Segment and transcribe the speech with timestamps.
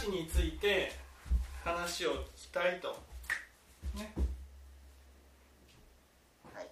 [0.00, 0.92] 値について
[1.62, 2.96] 話を聞きたいと。
[3.94, 4.12] ね。
[6.54, 6.66] はい。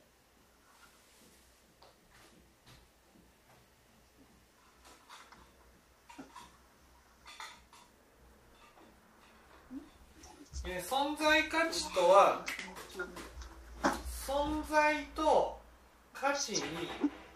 [10.66, 12.44] えー存在価値とは
[14.26, 15.58] 存在と
[16.12, 16.58] 価値に、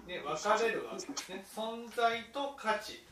[0.06, 3.04] ね、分かれるわけですね存在と価値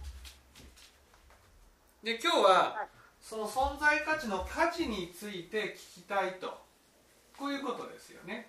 [2.03, 2.87] で今日は
[3.21, 6.59] その存在価値の価値について聞きたいと。
[7.39, 8.47] こういうことですよね。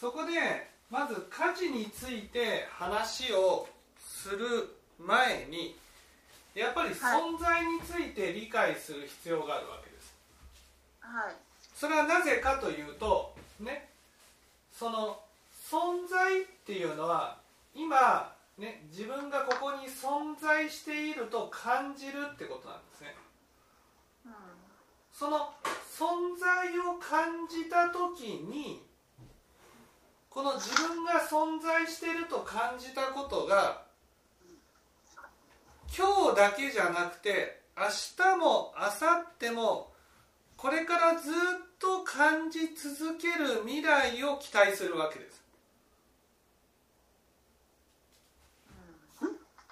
[0.00, 3.68] そこでまず価値について話を
[4.00, 5.76] する前に
[6.54, 10.14] やっぱり存在について理解する必要があるわけです。
[11.00, 11.34] はい。
[11.74, 13.88] それはなぜかというとね
[14.72, 15.20] その
[15.70, 17.38] 存在っていうのは
[17.74, 23.14] 今ね自分がここに存在していると感じるってことなんですね
[24.26, 24.32] うん。
[25.12, 25.50] その
[25.90, 28.82] 存在を感じた時に
[30.30, 33.82] この自分が存在していると感じたことが
[35.96, 37.84] 今日だけじゃなくて明
[38.16, 39.92] 日も明後日も
[40.56, 41.34] これからずっ
[41.80, 45.39] と感じ続ける未来を期待するわけです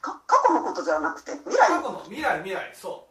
[0.01, 1.69] か過去のことじゃなくて未来。
[1.69, 3.09] 過去の未来未来そ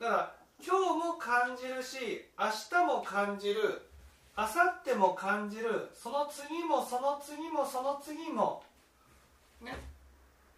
[0.00, 0.02] う。
[0.02, 0.34] だから
[0.66, 2.46] 今日も感じるし明
[2.78, 3.82] 日も感じる
[4.36, 4.50] 明後
[4.84, 8.62] 日も感じるその次もその次もその次も。
[9.60, 9.72] ね。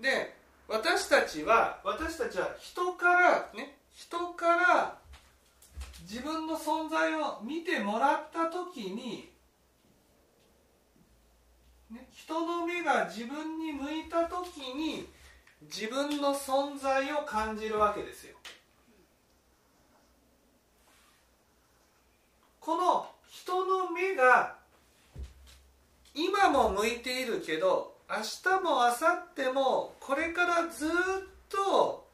[0.01, 0.35] で
[0.69, 4.99] 私たちは私たちは人からね人から
[6.09, 9.29] 自分の存在を見てもらった時に、
[11.91, 15.09] ね、人の目が自分に向いた時に
[15.63, 18.37] 自分の存在を感じるわけですよ。
[22.61, 24.57] この人の目が
[26.15, 28.97] 今も向いているけど明日も明後
[29.37, 30.91] 日もこれからずっ
[31.49, 32.07] と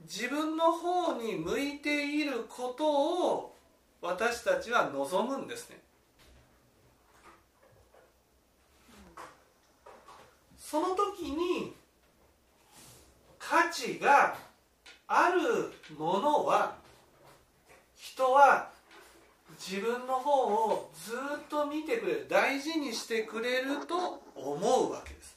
[0.00, 3.54] 自分の方に向いていることを
[4.02, 5.80] 私たちは望むんですね。
[10.58, 11.74] その時に
[13.48, 14.36] 価値が
[15.06, 16.74] あるものは
[17.94, 18.68] 人は
[19.56, 21.16] 自分の方をずっ
[21.48, 25.36] と見てくれる大事にしてくれると思うわけです。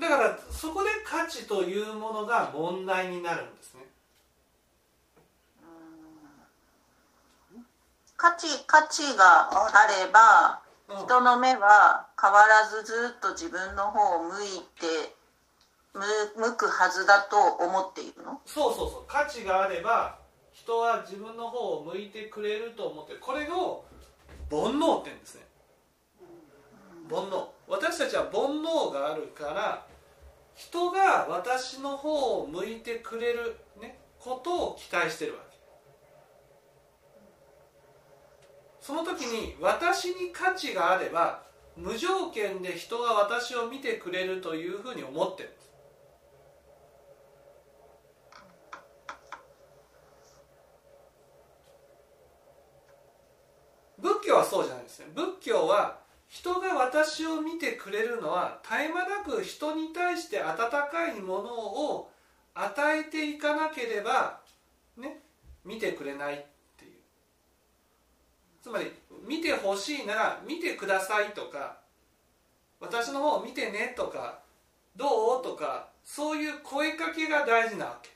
[0.00, 3.86] だからそこで価値というものが問題になるんですね。
[8.16, 15.14] 価値価値があれば人の目は変わらずずっと自分の方を向いて
[15.94, 18.40] 向向くはずだと思っているの？
[18.44, 19.04] そうそうそう。
[19.06, 20.18] 価値があれば
[20.52, 23.84] 人は自分の方を向いてくれると思ってこれを
[24.50, 25.46] 煩悩って言うんですね。
[27.10, 27.46] 煩悩。
[27.66, 29.86] 私たちは煩悩があるから
[30.54, 35.53] 人が私の方を向いてくれる、ね、ことを期待してるわけ
[38.84, 41.42] その時に私に価値があれば
[41.74, 45.70] 無条件で人が私を見てくれるというふうに思ってるんです。
[53.96, 55.06] 仏教はそうじゃないですね。
[55.14, 60.56] 仏教は人が私を見てくれるのは絶え間なく人に対して温
[60.90, 62.10] かいものを
[62.52, 64.40] 与えていかなければ
[64.98, 65.22] ね
[65.64, 66.34] 見てくれない。
[66.34, 66.53] っ
[68.64, 68.90] つまり
[69.28, 71.76] 見てほしいなら見てくださいとか
[72.80, 74.38] 私の方を見てねとか
[74.96, 78.10] どうとかそういう声かけが大事なわけ。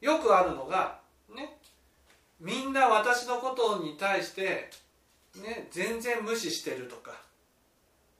[0.00, 1.00] よくあるのが
[1.34, 1.58] ね
[2.38, 4.70] みんな私のことに対して、
[5.42, 7.10] ね、全然無視してるとか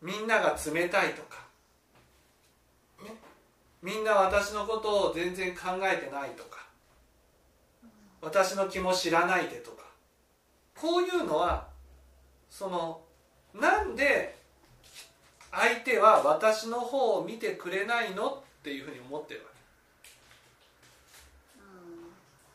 [0.03, 1.47] みんなが冷たいとか、
[3.05, 3.15] ね、
[3.81, 6.58] みんな私のことを全然考えてないとか
[8.21, 9.85] 私の気も知らないでとか。
[10.75, 11.67] こういうのは
[12.49, 13.01] その
[13.55, 14.37] なんで
[15.51, 18.29] 相手は私の方を見てくれないの？
[18.29, 19.59] っていうふうに思ってるわけ。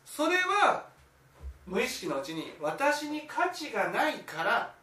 [0.06, 0.86] それは
[1.66, 4.74] 無意識のうちに私に価値がないから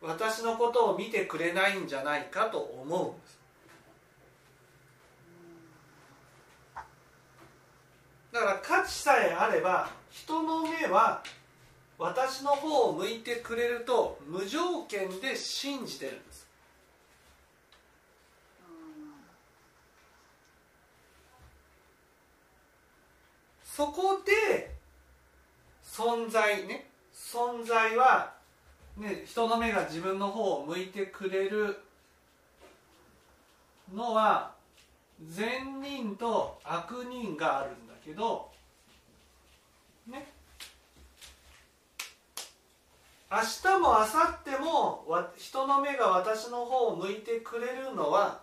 [0.00, 3.37] 私のことを見てくれないんじゃないかと思うんです。
[8.48, 11.22] から価値さえあれば人の目は
[11.98, 16.48] 私の方を向いてくれると無条件で信じてるんです。
[23.64, 24.74] そこで
[25.84, 28.32] 存在ね存在は、
[28.96, 31.78] ね、人の目が自分の方を向いてくれる
[33.94, 34.52] のは
[35.28, 38.50] 善人と悪人があるんだけど
[40.06, 40.26] ね。
[43.30, 44.06] 明日も明後
[44.46, 45.04] 日も
[45.36, 48.40] 人の目が私の方を向いてくれるのは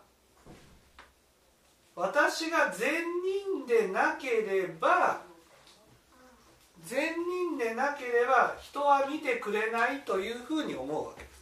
[1.95, 3.03] 私が善
[3.57, 5.23] 人でなければ
[6.83, 11.35] 善人でなければ人は見てくれないというふうに思うわけです。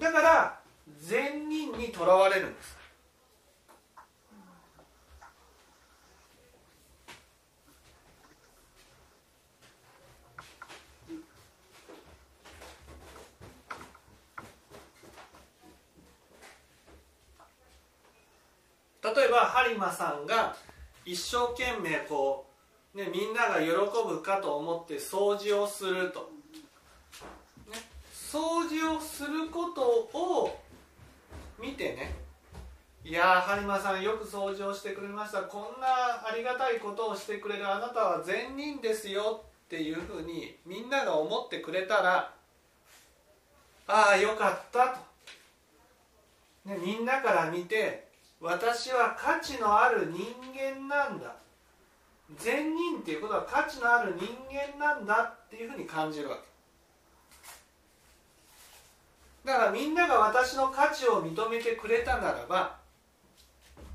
[0.00, 0.65] だから
[1.06, 2.76] 善人にとらわれるんです。
[19.04, 20.56] 例えば播磨さんが
[21.04, 22.46] 一生懸命こ
[22.92, 23.68] う、ね、みんなが喜
[24.04, 26.32] ぶかと思って掃除をすると、
[27.70, 27.78] ね、
[28.12, 30.65] 掃除をすることを
[31.58, 32.14] 見てね。
[33.04, 35.42] いやー播磨さんよく掃除をしてくれました。
[35.42, 42.32] こんなありがたいことをしてくれるあなたは善人ですよっていうふうにみんなが思ってくれたら
[43.86, 44.88] ああよかった
[46.68, 48.08] と、ね、みんなから見て
[48.40, 51.36] 私は価値のある人間なんだ。
[52.36, 56.55] 善人っていうことは価値のある人間なんだっていうふうに感じるわけ。
[59.46, 62.78] だからみんなが私の価値を認めてくれたならば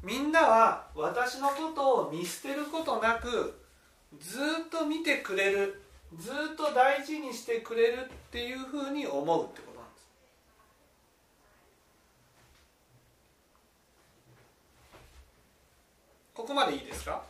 [0.02, 3.60] みんなは私のことを見捨てることなく
[4.18, 5.82] ずっと見てくれる
[6.18, 10.08] ずっと大事にしてくれるっていうふうに思うってことなんです。
[16.34, 17.24] ここまでいいですか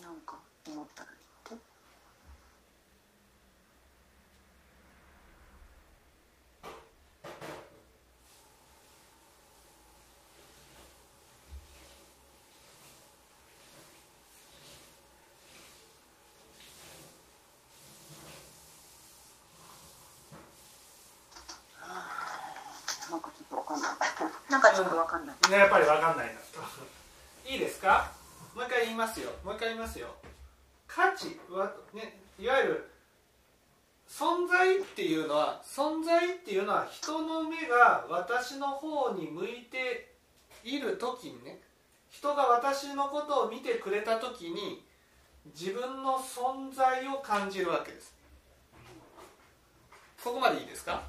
[0.00, 1.08] なんか思ったら
[1.50, 1.64] 言って
[23.10, 23.90] なんかちょっとわかんない。
[24.50, 25.50] なんかちょっとわかんない。
[25.50, 26.38] ねやっぱり分かんないなと。
[27.50, 28.12] いいですか？
[28.54, 29.30] もう一回言いますよ。
[29.42, 30.14] もう一回言いますよ。
[30.86, 32.90] 価値は、ね、いわゆる
[34.08, 40.14] 存在っていうのは存在っていうのは人の目が私の方に向いて
[40.62, 41.60] いる時にね
[42.08, 44.86] 人が私のことを見てくれた時に
[45.46, 48.14] 自分の存在を感じるわけです。
[50.22, 51.02] ここまでいいですか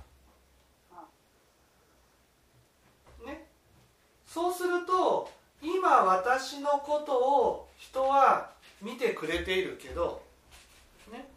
[3.25, 3.47] ね
[4.31, 5.27] そうすると
[5.59, 10.21] 今私のことを人は見てくれているけど
[11.11, 11.27] ね。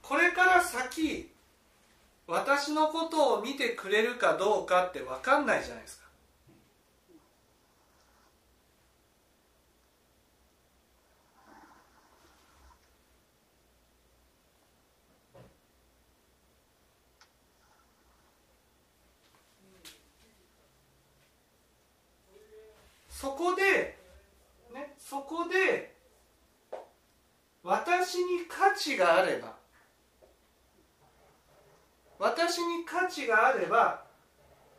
[0.00, 1.30] これから先
[2.26, 6.03] 私のことを見てくれるかどうかって分かんないじゃないですか。
[23.24, 23.96] そこで、
[24.74, 25.94] ね、そこで
[27.62, 29.56] 私に価値があれば
[32.18, 34.04] 私に価値があれば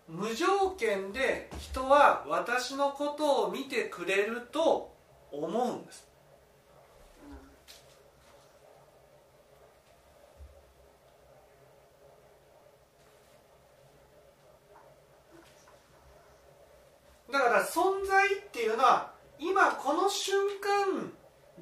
[0.08, 4.94] 無条件で人は私のことを見てくれると
[5.32, 6.08] 思うんです
[17.36, 21.12] だから存在っていうのは今この瞬間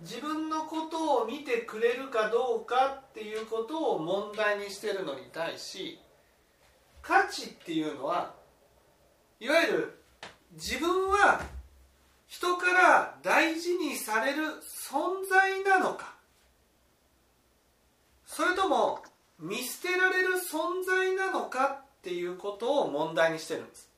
[0.01, 5.99] 自分のことを見てくれるかどうかっていうことを問題にしてるのに対し
[7.01, 8.33] 価値っていうのは
[9.39, 9.99] いわゆる
[10.53, 11.41] 自分は
[12.27, 16.15] 人から大事にされる存在なのか。
[18.25, 19.03] それとも
[19.39, 23.92] 見捨てられる存在なのかっていうことを問題にしてるんです。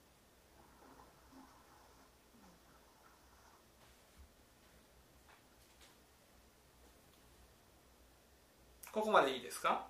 [8.96, 9.88] ここまでいいですか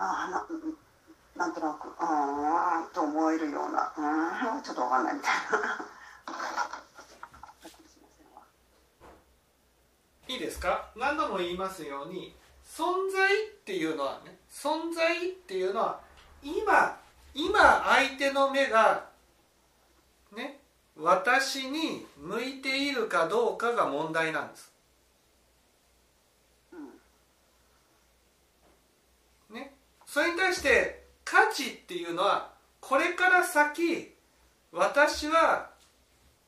[0.00, 0.46] あ
[1.36, 3.92] ななんとなくうんと思えるような
[4.54, 5.88] うんちょっとわかんなみたいな
[10.28, 10.90] いいですか？
[10.94, 12.34] 何度も言いますように
[12.66, 16.00] 存在っていうのはね存在っていうのは
[16.42, 17.00] 今
[17.34, 19.06] 今相手の目が
[20.36, 20.60] ね
[20.96, 24.72] 私に向いているかどうかが問題なんです。
[29.50, 29.72] ね
[30.04, 34.14] それに対して価値っていうのはこれから先
[34.72, 35.70] 私は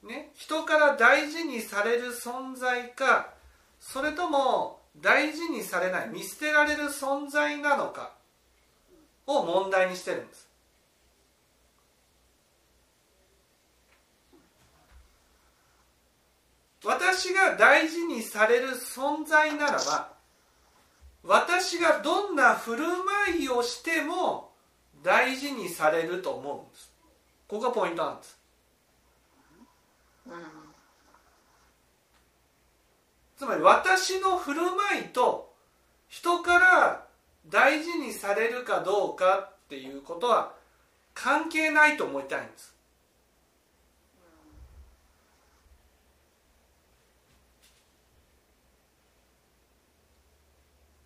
[0.03, 3.35] ね人から大事にされる存在か
[3.79, 8.13] それとも大事にされない見捨てられる存在なのか
[9.27, 10.49] を問題にしてるんです。
[16.85, 20.13] 私が大事にされる存在ならば
[21.23, 22.85] 私がどんな振る
[23.29, 24.53] 舞いをしても
[25.03, 26.90] 大事にされると思うんです。
[27.51, 28.39] ここがポイントなんです、
[30.25, 30.33] うん、
[33.37, 35.53] つまり私の振る舞いと
[36.07, 37.07] 人から
[37.49, 40.53] 大事にされるかどうかっていうことは
[41.13, 42.73] 関係ないと思いたいんです。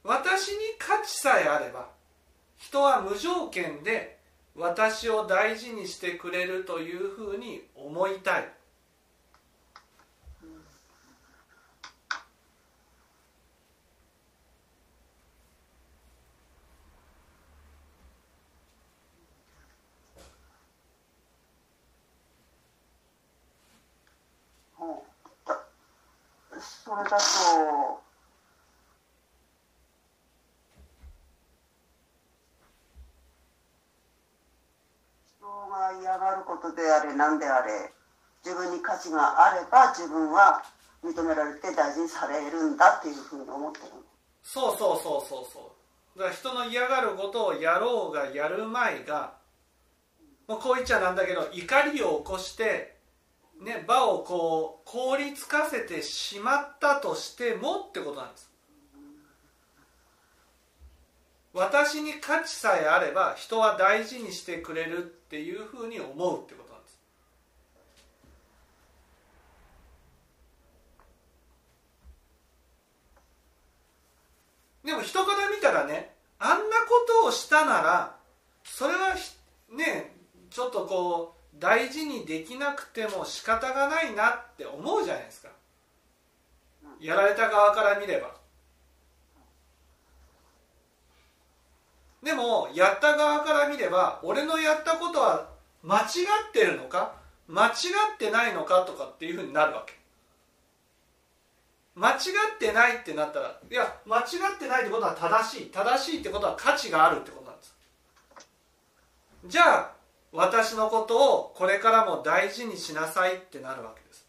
[0.02, 1.88] 私に価値さえあれば
[2.58, 4.18] 人は無条件で
[4.56, 8.48] 私を大事にしてくれるというふうに思いたい。
[26.60, 28.04] それだと
[36.00, 37.92] 嫌がることであれ何であれ
[38.44, 40.62] 自分に価値があれば自分は
[41.02, 43.84] 認められて大事にされるんだっていうふうに思ってる
[44.42, 45.72] そうそうそうそうそ
[46.16, 46.18] う。
[46.18, 49.34] だから人の嫌がることをやろうがやるまいが
[50.46, 52.96] もうこう言っちゃなんだけど怒りを起こして
[53.60, 58.50] ね場をこう凍りつかせてしまったとしてもってことなんです。
[61.54, 66.74] 私に価値さえあれば人は大事にしてくれるっていうふうに思うってことなん
[74.84, 78.16] でも人から見たらねあんなことをしたなら
[78.64, 79.14] それは
[79.70, 80.12] ね
[80.50, 85.48] ちょっとこう大事にできなくても仕方がないなって思うじゃないですか。
[87.00, 88.34] やられた側から見れば。
[92.22, 95.48] でもやった側から見れば俺のやったことは
[95.82, 96.02] 間違
[96.48, 97.14] ってるのか
[97.46, 97.70] 間違
[98.14, 100.03] ってないのかとかっていうふうになるわけ。
[101.96, 102.14] 間違
[102.56, 105.70] ってないってなったらいや間違ってないってことは正しい。
[105.70, 107.76] 正しいってことは価値があるってことなんです。
[109.46, 109.94] じゃあ
[110.32, 114.26] 私のことをこれからも大事にしなさいってなるわけです。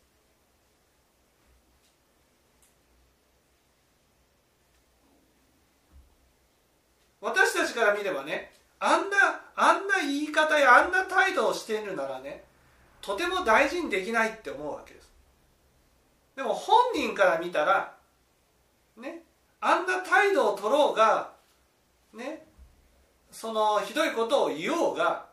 [7.20, 12.44] 私たちから見ればねあんなあんな言い方やあんな態度をしているならね
[13.02, 15.05] とても大事にできないって思うわけです。
[16.36, 17.94] でも本人から見たら
[18.98, 19.24] ね
[19.62, 21.32] あんな態度を取ろうが
[22.14, 22.46] ね
[23.32, 25.26] そのひどいことを言おうが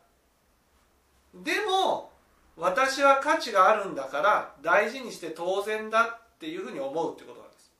[1.33, 2.11] でも
[2.55, 7.71] 私は価値があるんだから大事にして当然だっていうふうに思うってことなんです。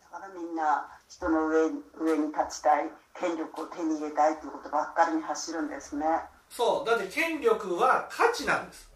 [0.00, 1.70] だからみんな人の上
[2.00, 6.06] 上に立ちたい権力を手に入れたいということばっかりに走るんですね。
[6.56, 8.90] そうだって権力は価値なんです。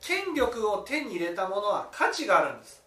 [0.00, 2.82] 権力を手に入れたものは価値があるんです。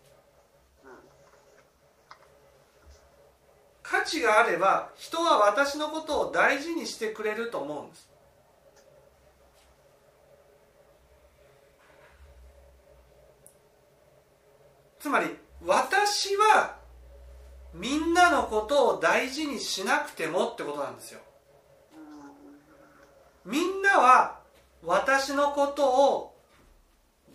[3.84, 8.10] 価値があれば人は私のことを大事にしてくれると思うんです。
[15.00, 15.28] つまり
[15.64, 16.78] 私は
[17.76, 21.20] みんなのことを大事にしなくてもってことなんですよ。
[23.48, 24.40] みんなは
[24.84, 26.38] 私のことを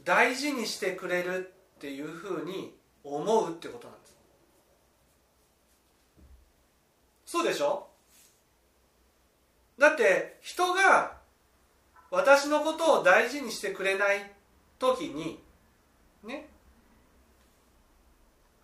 [0.05, 4.17] 大事にしてくれるっていうふうに思うってことなんです。
[7.25, 7.87] そうでしょ？
[9.79, 11.13] だって人が
[12.11, 14.31] 私のことを大事にしてくれない
[14.79, 15.41] 時に
[16.25, 16.47] ね？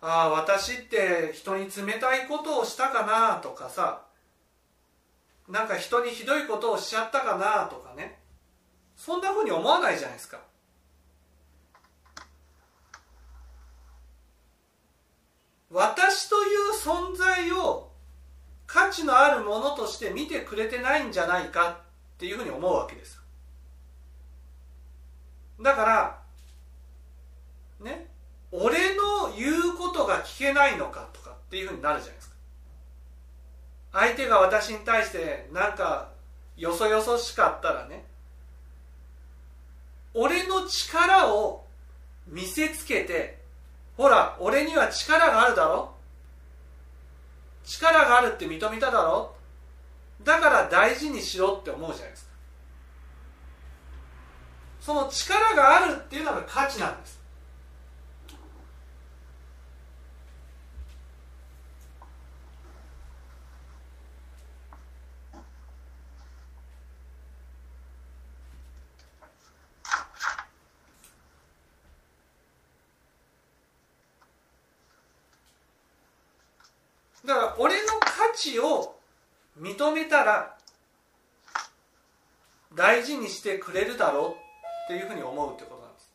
[0.01, 4.03] ああ私って人に冷たいことをしたかなとかさ
[5.49, 8.19] なんか人にひどいことをしちゃったかなとかね。
[8.95, 10.39] そんなふうに思わないじゃないですか。
[15.71, 17.91] 私という存在を
[18.67, 21.81] 価値のあるものとして見てくれてないんじゃないか
[22.15, 23.19] っていうふうに思うわけです。
[25.61, 25.85] だか
[27.79, 28.09] らね
[28.51, 32.28] 俺の言うことが聞けないのかとかっていうふうになるじゃないですか。
[33.91, 36.11] 相手が私に対してなんか
[36.57, 38.05] よそよそしかったらね
[40.13, 41.65] 俺の力を
[42.27, 43.39] 見せつけて
[43.97, 45.91] ほら俺には力があるだろ？
[47.65, 49.35] 力があるって認めただろ？
[50.23, 52.29] だから大事にしろって思うじゃないですか。
[54.81, 57.19] その力があるっていうのが価値なんです
[77.25, 78.95] だから俺の価値を
[79.57, 80.57] 認めたら
[82.75, 86.09] 大事にしてくれるだろうっていうふうに思うってことなんです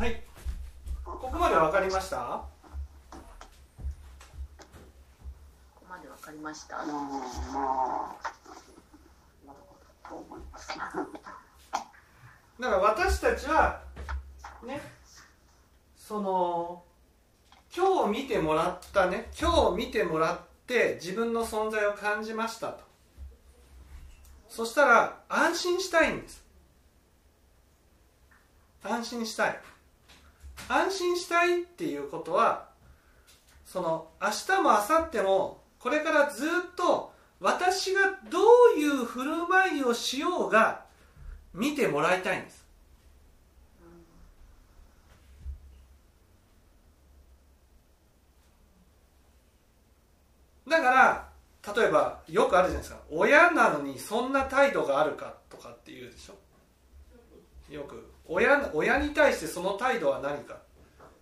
[0.00, 0.22] はい
[1.04, 2.42] ここまで分かりました
[3.10, 3.18] こ
[5.74, 8.16] こまでわかりましたうんまあ
[9.46, 9.76] なるほ
[10.08, 11.86] どと思いますだか
[12.58, 13.82] ら私たちは
[14.66, 14.80] ね
[15.98, 16.82] その
[17.76, 22.84] 今日見てもらったね今日見てもらって自分の存在を感じましたと。
[24.46, 26.44] そしたら安心したいんです。
[28.84, 29.60] 安心したい。
[30.68, 32.68] 安心したいっていうことは
[33.64, 38.38] その明日も明後日もこれからずっと私がど
[38.76, 40.84] ういう振る舞いをしようが
[41.54, 42.66] 見てもらいたいんです。
[50.70, 51.28] だから
[51.76, 53.00] 例えばよくあるじゃないですか。
[53.10, 57.74] 親なのにそんな態度があるかとかって言うでしょ。
[57.74, 58.08] よく。
[58.26, 60.56] 親親に対してその態度は何か。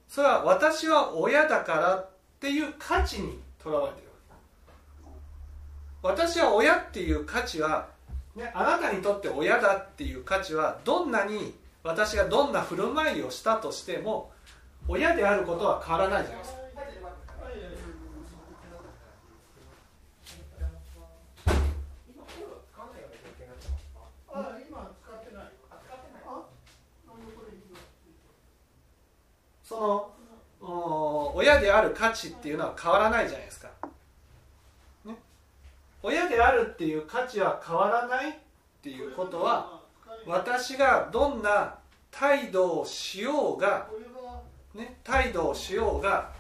[0.07, 4.09] それは私は親だからっていう価値にとらわれてる
[6.03, 7.89] 私は親っていう価値は、
[8.37, 14.31] ね、あなたにとって親だっていう価値はどんなに私がどんな振る舞いをしたとしても
[14.87, 16.59] 親であることは変わらないじゃないですか。
[29.69, 30.11] そ
[30.63, 33.69] の親である価値っていうのは変わらないじゃないですか、
[35.05, 35.15] ね、
[36.03, 38.33] 親であるっていう価値は変わらないっ
[38.83, 39.83] ていうことは
[40.27, 41.75] 私がどんな
[42.11, 43.89] 態度をしようが、
[44.75, 46.33] ね、態度をしようが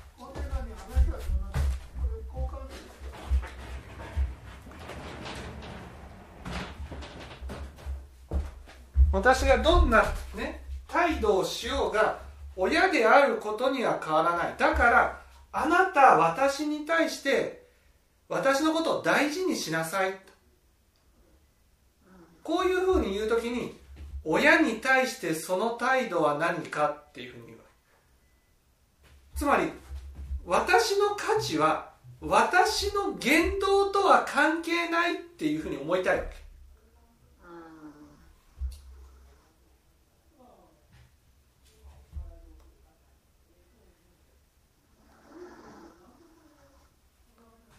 [9.12, 10.02] 私がどんな、
[10.34, 12.27] ね、態度をしようが
[12.60, 14.54] 親であることには変わらない。
[14.58, 15.20] だから
[15.52, 17.68] あなた私に対して
[18.28, 20.18] 私のことを大事にしなさい。
[22.42, 23.78] こういうふうに言う時に
[24.24, 27.58] 親に対してその態度は何かっていうふうに言う
[29.36, 29.70] つまり
[30.44, 31.90] 私の価値は
[32.20, 36.47] 私の言動とは関係ないっていうふうに思いたいわけ。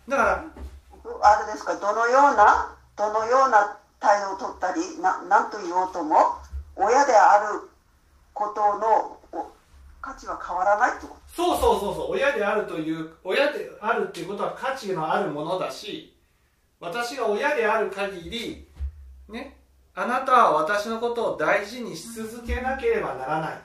[0.10, 0.44] だから
[1.22, 6.18] あれですかどのようなどのような態度を取ったりな何と言おうとも
[6.76, 7.70] 親である
[8.34, 9.20] ことの
[10.02, 11.20] 価値は変わらないってこと。
[11.28, 16.16] そうそうそうそう親であるという親であるっていうことは価値のあるものだし
[16.80, 18.68] 私が親である限り
[19.28, 19.58] ね
[19.94, 23.62] あなたは私のことを大事にし続けなければならない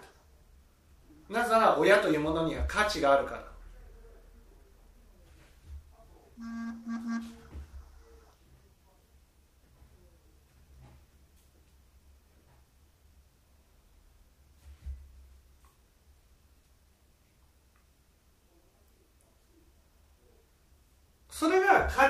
[1.28, 1.32] と。
[1.32, 3.53] なぜなら親というものには価値があるから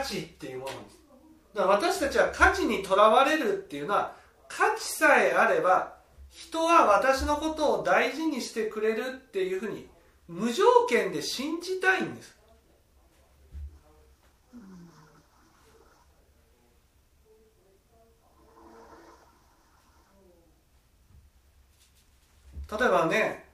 [0.05, 0.99] 値っていうものです。
[1.55, 4.17] だから私たちは価値にとらわれるっていうのは
[4.49, 5.95] 価値さえあれば
[6.31, 9.89] 人は私のことを大事にしてくれるっていうふうに
[10.27, 12.35] 無条件で信じたいんです。
[22.79, 23.45] 例えばね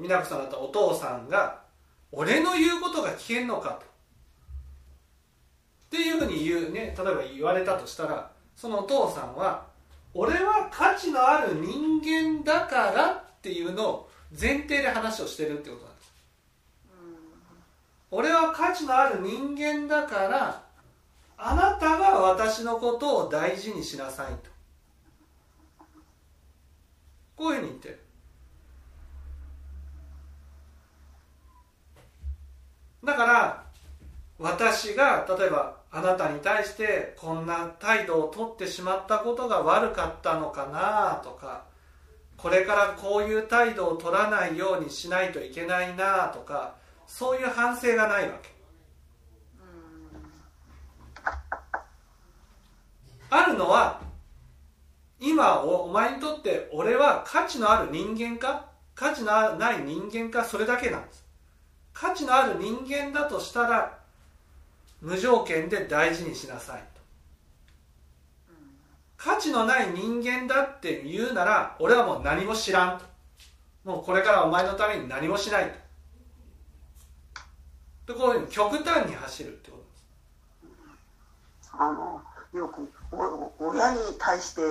[0.00, 1.62] 美奈子さんだったお父さんが
[2.12, 3.87] 「俺の言うことが聞けんのか」と。
[5.88, 9.66] っていうふうに言うね例えば言われたとしたらそのお父さんは
[10.12, 16.12] 俺は価値のある人間だからっていうのを前提で話をしてるってことなんです、
[18.10, 20.62] 俺は価値のある人間だから
[21.38, 24.50] あなたが私のことを大事にしなさいと。
[27.36, 28.00] こういうふうに言ってる。
[33.04, 33.64] だから
[34.38, 41.64] 私が例えばあなたに対してこんな態度をとってしまったことが悪かったのかなとか
[42.36, 46.74] これからこういう態度を取らないようにしないといけないなとか
[47.06, 48.50] そういう反省がないわけ。
[53.30, 54.00] あるのは
[55.20, 58.66] 今お前にとって俺は価値のある人間か？
[58.94, 60.44] 価値のない人間か？
[60.44, 61.24] それだけなんです。
[61.92, 63.97] 価値のある人間だとしたら
[65.00, 66.82] 無条件で大事にしなさい。
[66.94, 67.00] と
[69.16, 73.04] 価値のない人間だって言うなら俺はもう何も知らんと。
[73.84, 75.72] もうこれからお前のために何もしない
[78.06, 78.14] と。
[78.14, 79.88] でこういう極端に走るってことで
[81.62, 81.70] す。
[81.78, 84.62] あのよくお親に対して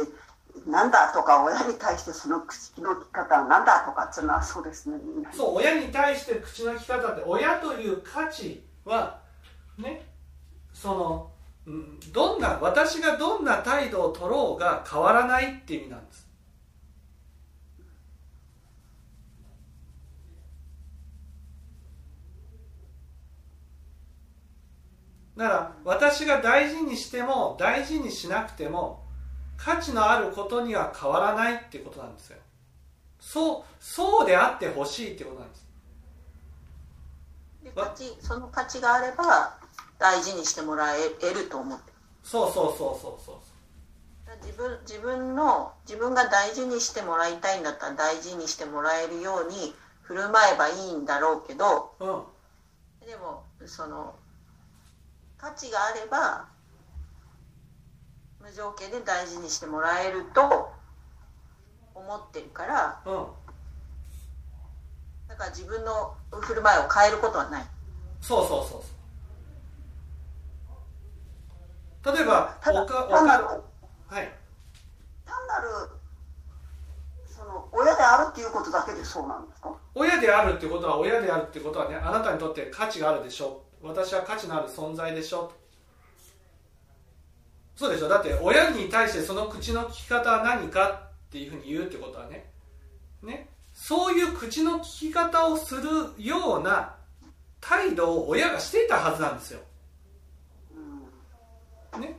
[0.66, 4.98] なんだとか親に対してその口の利き方はなんだとかっていうのはそうですね
[5.32, 9.20] そう親に対して口の利き方って親という価値は
[9.78, 10.07] ね
[10.82, 11.32] その
[12.14, 16.28] どんな私がどんな態度を取ろうが変わらないっていう意味なんです。
[25.36, 29.04] だから私が大事にしても大事にしなくても
[29.56, 32.38] 価値のあることには変わらないっていうことなんですよ。
[33.20, 35.68] そうそうであってほしいってことなんです。
[37.64, 39.58] で価値その価値があれば
[40.00, 41.92] 大事にしてもらえると思って。
[42.24, 43.36] そうそうそうそうそう。
[44.42, 54.16] 自分自分の自分が大事にしてもらいたいんだったら大事にしてもらえるように振る舞えばいいんだろうけど、うん、でもその
[55.38, 56.46] 価値があれば
[58.42, 60.72] 無条件で大事にしてもらえると
[61.96, 63.26] 思ってるから、うん、
[65.28, 67.66] だから自分の振る舞いを変えることはない。
[68.22, 68.97] そうそうそう
[72.14, 72.74] 例えば単
[73.26, 74.34] なるはい。
[75.26, 75.68] 単なる
[77.28, 79.76] その親であるっていうことだけでそうなんですか？
[79.94, 83.62] 親であるってことは親であるってことはねあなたにとって価値があるでしょ。
[83.82, 85.52] 私は価値のある存在でしょ。
[87.76, 88.08] そうでしょ。
[88.08, 90.90] だって親に対してその口の利き方は何か
[91.28, 92.50] っていうふうに言うってことはね。
[93.22, 93.50] ね。
[93.74, 95.84] そういう口の利き方をする
[96.18, 96.96] ような
[97.62, 99.60] 態度を親がしていたはずなんですよ。
[102.00, 102.16] ね、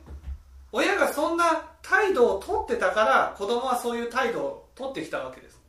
[0.71, 5.59] 親がそんな態度をとってたから子供はそういう態度をとってきたわけです。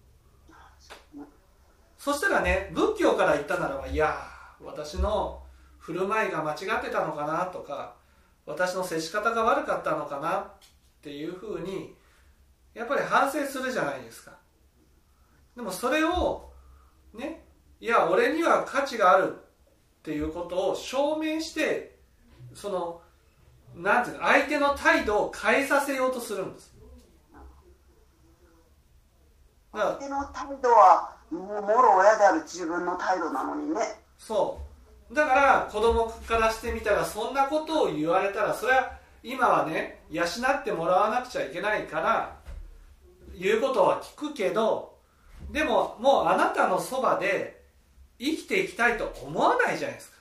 [1.98, 4.16] そしたらね仏教から言ったならばいや
[4.62, 5.42] 私の
[5.78, 7.94] 振る舞いが間違ってたのかなとか
[8.46, 10.52] 私の接し方が悪かったのかなっ
[11.02, 11.94] ていうふうに
[12.74, 14.32] やっぱり反省するじゃないですか。
[15.56, 16.50] でもそれを
[17.14, 17.44] ね
[17.80, 21.98] いや俺には価値があるっていうことを証明して
[22.54, 23.02] その
[23.74, 26.74] なんていうの相手の態度を変えさせようとするんです。
[29.72, 33.80] 相手の態度はもうもろ親である自分の態度なのにね。
[34.18, 34.60] そ
[35.10, 35.14] う。
[35.14, 42.36] だから子供からしてみたらそんなことを言われたらそれは今はね養ってもらわなくちゃいけないから
[43.36, 44.94] 言うことは聞くけど
[45.50, 47.60] でももうあなたのそばで
[48.18, 50.16] 生きていきたいと思わないじゃないですか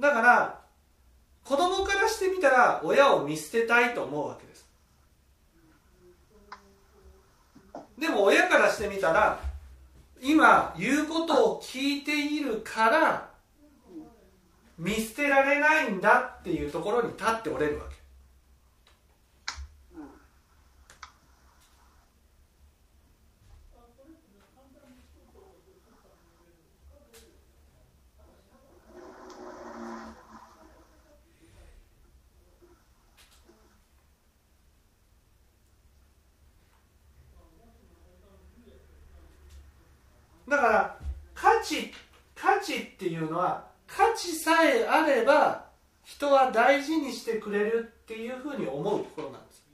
[0.00, 0.60] だから
[1.44, 4.66] 子供からしてみたら親を見捨てたいと思うわけです。
[7.98, 9.38] でも親からしてみたら
[10.22, 13.30] 今言うことを聞いているから
[14.78, 17.99] 見捨てられないんだっていうところに立っておれるわけ。
[40.60, 40.96] から
[41.34, 41.92] 価値
[42.34, 45.66] 価値っていうのは価値さえあれば
[46.04, 49.64] 人は大事にしてくれるっていうふうに思うところなんです。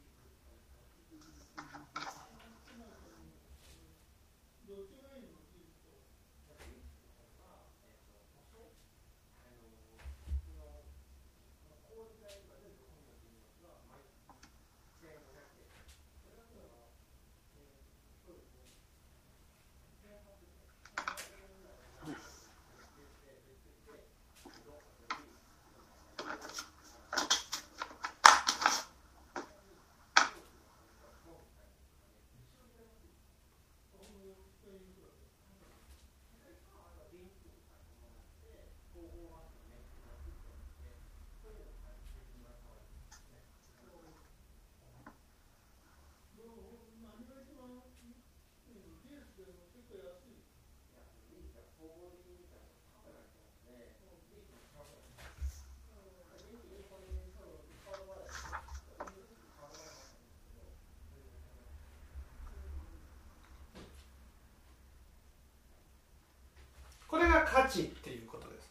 [67.69, 68.71] 値っていうことです、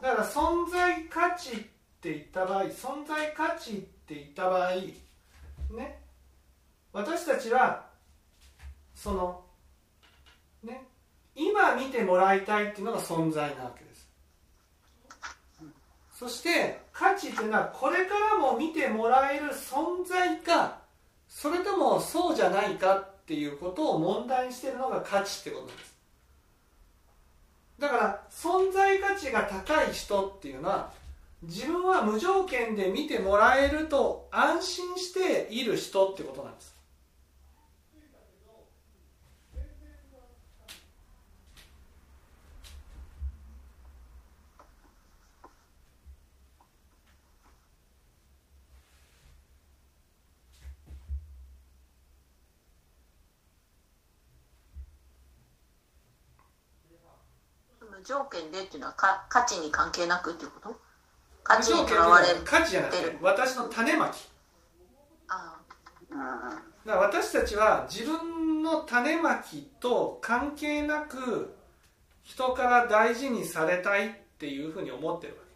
[0.00, 1.54] だから存在価値っ
[2.00, 4.70] て言った場合存在価値って言った場合
[5.74, 6.00] ね。
[6.92, 7.86] 私たちは
[8.94, 9.44] その
[10.62, 10.86] ね。
[11.34, 14.08] 今見てもらいたいっていうのが存在なわけです。
[16.14, 20.78] そして価値っていうのはこれからも見てもらえる存在か
[21.28, 25.96] それともそうじゃないかっていうことを問題にしてるのが価値ってことです。
[27.76, 30.92] だから存在価値が高い人っていうのは
[31.42, 36.75] 自分は無条件で見てもらえると安心している人ってことなんです。
[57.96, 60.76] 無条件でっていうのはか価値に関係なくっていうこと？
[61.42, 62.40] 価無値にとらわれる。
[62.44, 64.28] 価値じゃなくて私の種まき。
[65.28, 65.56] あ
[66.10, 71.54] うんだから私たちは自分の種まきと関係なく
[72.22, 75.46] 人から大事にされたいっていうふうに思ってるわけ。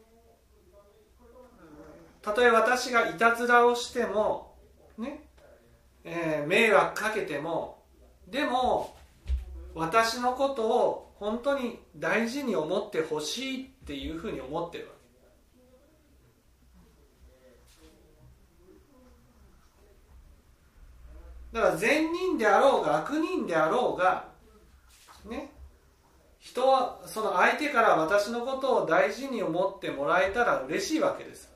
[2.22, 4.55] たとえ私がいたずらをしても
[4.98, 5.24] ね、
[6.05, 7.83] えー迷惑かけても
[8.29, 8.96] でも
[9.74, 15.01] 私のことを本当に大事に思ってほしいっていうふうに思ってるわけ。
[21.53, 24.29] だから善人であろうが悪人であろうが
[25.29, 25.51] ね
[26.39, 31.51] 人はその相手から私のことを大事に思ってもらえたら嬉しいわけです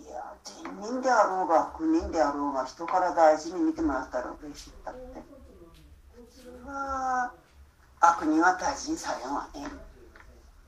[0.00, 5.22] いや善人であろうが悪人であろうが人から大事に見てもらったら嬉しいだって。
[6.30, 7.32] それは
[7.98, 9.66] 悪人は大事にされんわね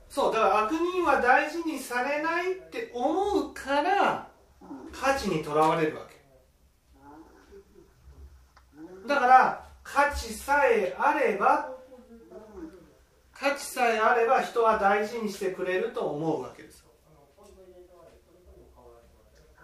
[0.09, 4.29] そうだから悪人は大事にされないって思うから
[4.92, 6.18] 価値にとらわれるわけ。
[9.07, 11.70] だから価値さえあれば
[13.35, 16.85] 価値さえあれば人は大事にしてくれると思うわけです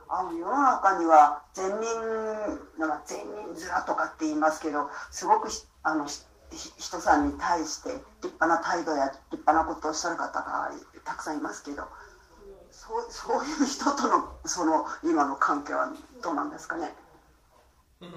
[0.08, 3.18] あの世の中には善人なんか善
[3.54, 5.48] 人面とかって言いますけどすごく
[5.82, 6.06] あの
[6.78, 7.90] 人さんに対して
[8.22, 10.70] 立派な態度や立派なことをおっしゃる方が
[11.04, 11.84] たくさんいますけど
[12.70, 15.92] そうそういう人とのその今の関係は
[16.22, 16.94] どうなんですかね？
[18.00, 18.10] うん。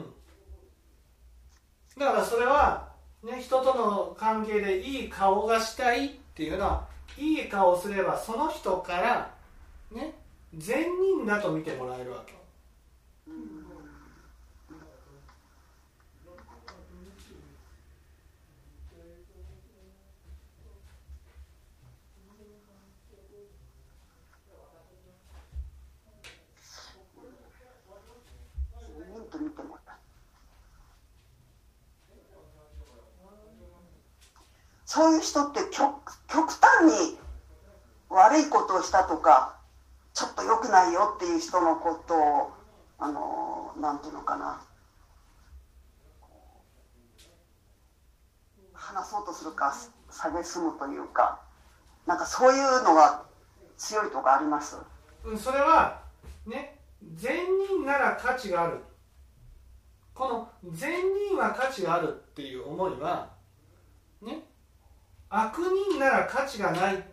[1.97, 2.89] だからそれは、
[3.23, 9.31] ね、人との関係でいい顔がしたいっていうのはいい顔すればその人から
[9.91, 10.13] ね
[10.57, 12.39] 善人だと見てもらえるわけ。
[34.85, 35.93] そういう人って極
[36.27, 37.19] 極端に
[38.09, 39.58] 悪いことをしたとか
[40.19, 42.51] ちょっと良くないよっていう人のことを
[42.97, 44.61] あのなんていうのかな。
[48.73, 49.73] 話そうとするか
[50.09, 51.39] 蔑むというか。
[52.05, 53.23] なんかそういうのが
[53.77, 54.75] 強いとかあります？
[55.23, 56.01] うんそれは
[56.45, 56.77] ね
[57.15, 58.83] 善人なら価値がある。
[60.13, 60.91] この善
[61.29, 63.29] 人は価値があるっていう思いは
[64.21, 64.43] ね
[65.29, 67.05] 悪人なら価値がない。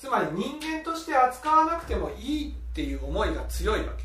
[0.00, 4.04] つまり人間として扱わなくてもいいっていう思いが強いわけ。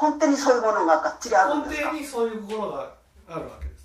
[0.00, 1.88] 根底にそういうものががっちりあるん根ですか？
[1.88, 2.94] 底にそういう心が
[3.28, 3.84] あるわけです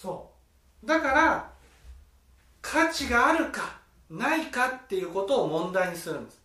[0.00, 0.30] そ
[0.84, 0.86] う。
[0.86, 1.50] だから
[2.62, 6.40] 価値があるかないかっていうことを問題にするんです。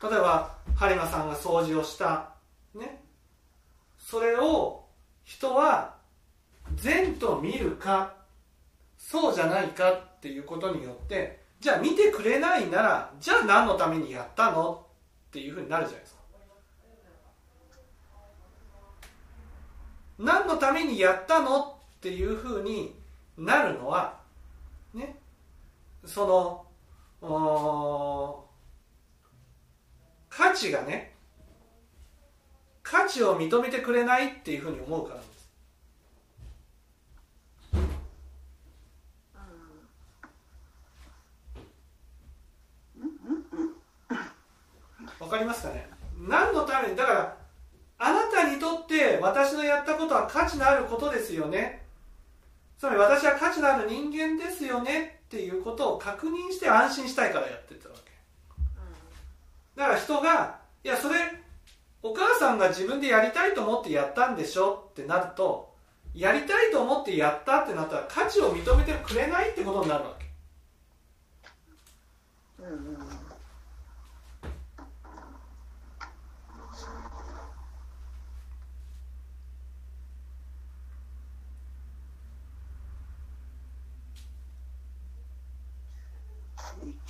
[0.00, 2.30] 例えば播磨さんが掃除をした。
[2.76, 3.02] ね。
[3.98, 4.84] それを
[5.24, 5.96] 人は
[6.76, 8.14] 善と見るか
[8.96, 14.86] そうじゃないかっていうことによってじゃあ見てくれないならじゃあ何のためにやったの
[15.28, 16.13] っていうふうになるじゃないですか。
[20.18, 22.94] 何のためにやったのっていうふうに
[23.36, 24.20] なるのは
[24.92, 25.16] ね
[26.04, 26.64] その
[30.28, 31.14] 価値がね
[32.82, 35.34] 価値を認めてくれないっていうふうに思うからです。
[45.18, 45.88] わかりますかね
[46.18, 47.36] 何のためにだから
[47.98, 51.82] あなたにとって私のやったことは価値のあることですよね。
[52.78, 55.20] つまり私は価値のある人間ですよね。
[55.24, 58.12] っていうことを確認して安心したいからやってたわけ。
[59.76, 61.14] だから人がいやそれ
[62.02, 64.88] お母さんが自分でやりたいと思ってやったんでしょ？
[64.90, 65.72] ってなると
[66.14, 70.26] やりたいと思ってやったってなったら価値を認めてくれないってことになるわけ。
[72.62, 73.13] うんうん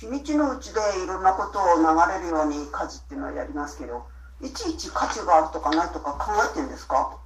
[0.05, 1.83] 一日のうちでいろんなことを流
[2.13, 4.05] れるように家事っていうのはやりますけど
[4.41, 7.17] いちいち価値があるとかないとか考えてんですか？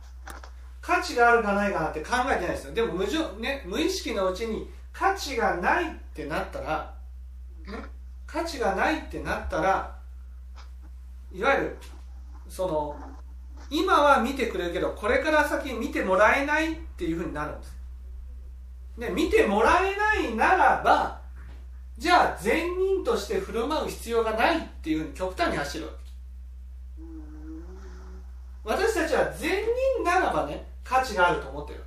[0.81, 2.73] 価値があるかないかなって考えてないですよ。
[2.73, 3.05] でも無、
[3.39, 6.93] ね、無意識のうちに価値がないってなったら、
[8.25, 9.97] 価値がないってなったら
[11.33, 11.77] いわゆる
[12.47, 12.95] その
[13.69, 17.77] 今は見てくれるけどこれから先見てもらえないっていうふうになるんです。
[18.97, 21.18] で見てもらえないならば
[21.99, 25.99] じゃあ善人として振る舞う必要がないっていうふうに極端に走るわけ。
[28.63, 29.65] 私たちは善
[29.97, 31.85] 人ならばね価値があると思ってるわ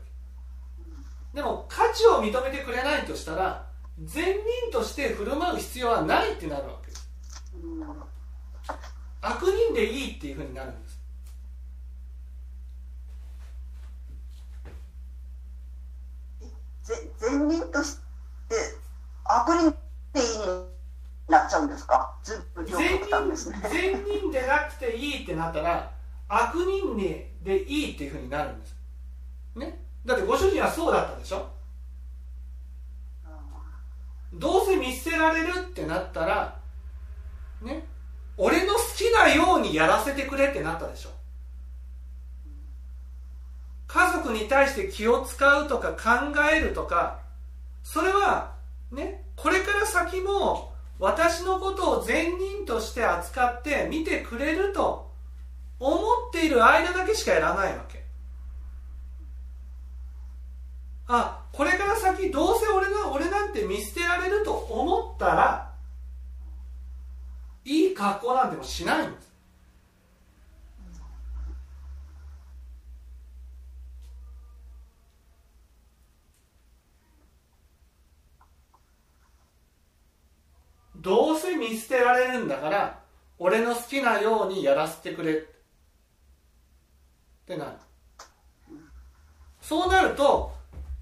[1.33, 1.37] け。
[1.39, 3.67] でも価値を認めてくれないとしたら
[4.05, 4.37] 善
[4.71, 6.93] 人として振る舞う必要はないってなるわけ。
[9.23, 11.01] 悪人でいいっていうふうになるんです。
[16.83, 18.03] ぜ善人として
[19.25, 19.75] 悪人
[20.13, 20.45] でいいに
[21.29, 22.15] なっちゃうんですか？
[22.23, 22.79] ずっと両
[23.29, 23.59] ですね。
[23.71, 25.91] 善人でなくていいってなったら
[26.29, 28.75] 悪人にでいいっていうふうになるんです。
[29.57, 29.79] ね？
[30.05, 31.49] だってご主人はそうだったでしょ？
[34.35, 36.59] うどうせ見捨てられるってなったら
[37.63, 37.87] ね？
[38.37, 41.11] 俺の好きなようにやらせてくれってなったでしょ？
[43.87, 47.21] 家族に対して気を使うとか考えるとか
[47.83, 48.55] それは
[48.91, 49.22] ね？
[49.43, 55.11] これから先も私のことを善人として扱って見てくれると
[55.80, 55.99] 思っ
[56.32, 58.05] ている間だけしかやらないわけ。
[61.09, 65.72] あこれから先どうせ俺が俺なんて見捨てられると思ったら
[67.64, 69.32] いい格好なんてもしないんです
[81.03, 83.00] どうせ見捨てられるんだから
[83.38, 85.34] 俺の好きなようにやらせてくれ。
[85.34, 85.38] っ
[87.44, 87.72] てなる。
[89.61, 90.53] そうなると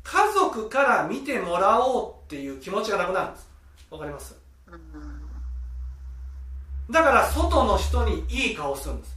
[0.02, 3.48] 家族から見てもらおうっていう気持ちがなくなるんです。
[3.90, 4.34] わかります？
[6.90, 9.16] だから外の人にいい顔するんです。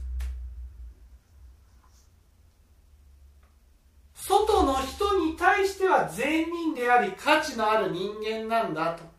[4.14, 9.13] 外の人に対しては善人であり価値のある人間なんだと。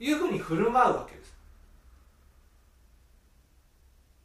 [0.00, 1.36] いうふうに振る舞うわけです。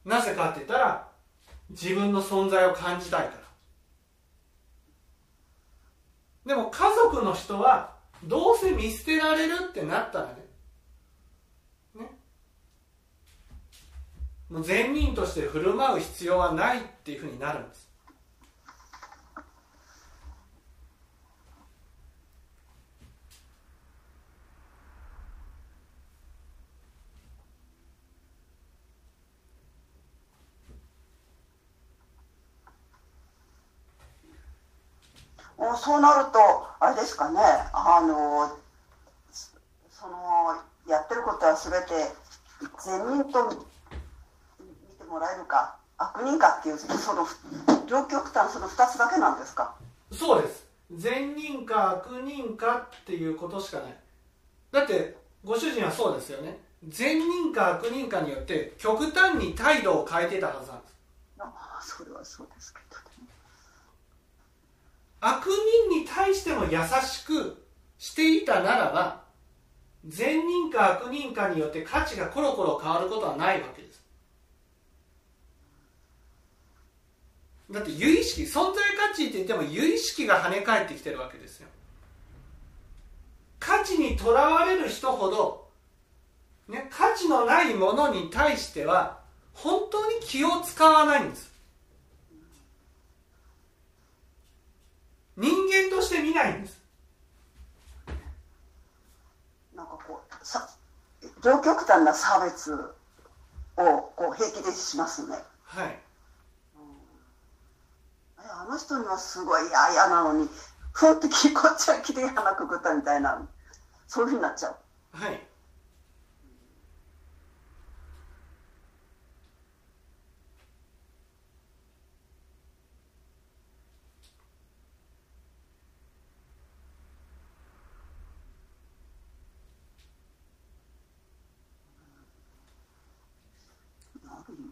[0.06, 1.08] なぜかって言ったら
[1.70, 3.46] 自分の存在を感じたいから。
[6.46, 10.34] でも家族の人はどうせ見捨てられるってなったらね
[11.96, 12.10] ね。
[14.50, 17.86] もう善人として振る舞う必要はないっていうふうになるんです
[35.55, 36.39] おそうなると
[36.80, 37.39] あれですかね
[37.74, 38.57] あの
[39.89, 42.13] そのやってることは全て
[42.84, 47.26] 善人と見てもらえるか悪人かっていうその
[47.88, 49.74] 両極端その2つだけなんですか？
[50.11, 50.66] そうです。
[50.91, 53.97] 善人か悪人かっていうことしかない。
[54.72, 56.59] だってご主人はそうですよね。
[56.88, 60.95] 善人か悪人かによって極端に態度を変えてたはずなんです。
[61.39, 62.85] ああそれはそうですけど。
[62.85, 62.85] ね
[65.28, 65.48] 悪
[65.90, 67.66] 人に対しても優しく
[67.98, 69.24] していたならば
[70.08, 74.06] 善人か悪人かによって価値がコロコロ変わることはないわけです。
[77.72, 81.68] だって有意識存在価値って言っても有意識が跳ね返ってきてるわけですよ。
[83.60, 85.68] 価値にとらわれる人ほど、
[86.68, 89.18] ね、価値のないものに対しては
[89.56, 91.56] 本当に気を使わないんです
[95.38, 96.82] 人間として見ないんです。
[99.76, 100.70] なんかこうさ
[101.44, 105.38] 両極端な差別をこう平気でしますね。
[105.64, 106.00] はい。
[108.40, 110.50] えあの人にはすごい嫌々なのに
[110.94, 113.46] ふんってきこっちはきれい鼻くくったみたいな
[114.08, 114.76] そういうふうになっちゃう。
[115.12, 115.56] はい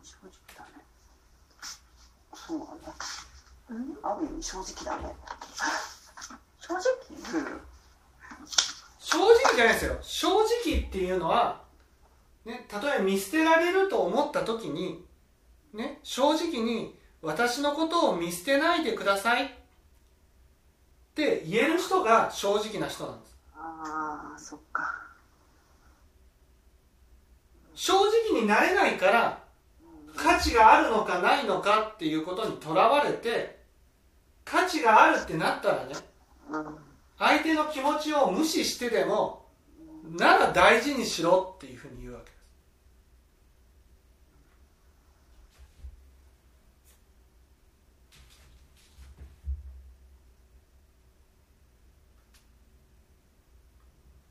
[0.04, 0.84] 正直だね
[2.34, 2.94] そうなんだ
[4.04, 5.16] ある意味正直だね。
[6.60, 6.82] 正直？
[7.40, 7.62] うん。
[9.00, 9.98] 正直じゃないですよ。
[10.02, 11.62] 正直っていうのは、
[12.46, 15.06] ね、たとえ見捨てられると思った時に、
[15.74, 19.50] ね、正直に私のことを見捨てないでくださいっ
[21.16, 23.38] て言える人が正直な人なんです。
[23.56, 25.00] ああそっか。
[27.76, 29.42] 正直になれないから
[30.16, 33.63] 価値があるのかないのかっていうことにとらわれて
[34.46, 35.96] 価値があるってなったらね
[37.18, 39.46] 相手の気持ちを無視してでも
[40.04, 42.34] なら大事にしろっていうふうに言うわけです。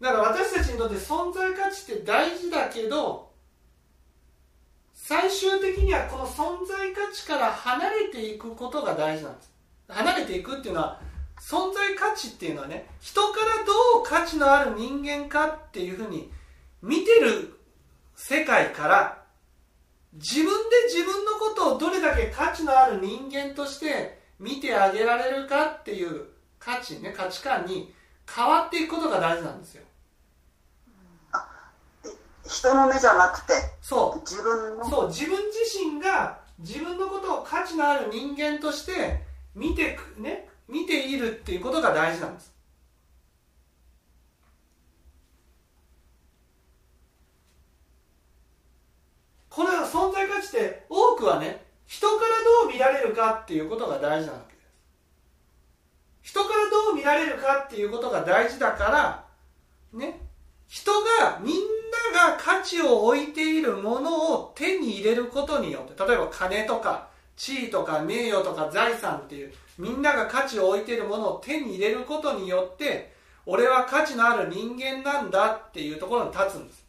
[0.00, 3.30] だから私たちにとって存在価値って大事だけど
[4.92, 9.51] 最終的にはこの存在価値から離れていくことが大事なんです。
[9.92, 11.00] 離れていくっていうのは
[11.38, 16.30] 存在価値っていうのはね人からどう価値のある人間かっていうふうに
[16.82, 17.58] 見てる
[18.14, 19.22] 世界から
[20.14, 20.52] 自分で
[20.92, 26.26] 自分のことをどれだけ価値のある人間として見てあげられるかっていう
[26.58, 27.94] 価値ね価値観に
[28.32, 29.82] 変わっていくことが大事なんですよ。
[32.46, 33.54] 人の目じゃなくて？
[33.80, 34.20] そう。
[34.20, 34.88] 自分の？
[34.88, 39.22] そう自分自身が自分のことを価値のある人間として
[39.54, 42.52] 見てね見ているっていうことが大事なんです。
[49.48, 52.20] この存在価値って多くはね人から
[52.64, 54.66] どう見られるかっていうことが大事なわけです。
[56.22, 59.26] 人からどう見られるかっていうことが大事だから
[59.92, 60.20] ね
[60.68, 60.90] 人
[61.20, 61.56] がみん
[62.14, 73.12] なが価値を置いているものを手に入れることによって例えば金とか地位とか名誉とか財産っていうみんなが価値を置いているものを手に入れることによって
[73.46, 76.86] 俺は価値のある人間なんだっていうところに立つんです。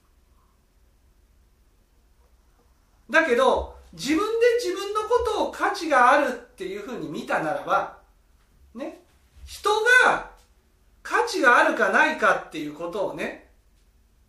[3.10, 4.26] だけど自分で
[4.64, 7.98] 自分のことを価値があるっていうふうに見たならば
[8.74, 9.02] ね
[9.46, 9.70] 人
[10.06, 10.32] が
[11.04, 13.50] 価値があるかないかっていうことをね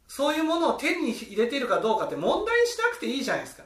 [0.06, 3.64] そういうものを手に入れているかどうかって問題にしなくていいじゃないですか。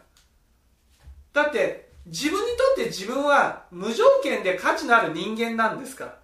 [1.33, 6.05] だって自分にとって自分は無条件で価値のある人間なんですか？
[6.07, 6.19] ら